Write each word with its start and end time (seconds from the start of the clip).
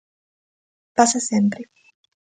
Pasa 0.95 1.19
sempre. 1.19 1.61